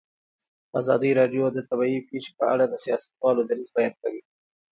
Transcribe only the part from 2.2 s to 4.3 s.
په اړه د سیاستوالو دریځ بیان کړی.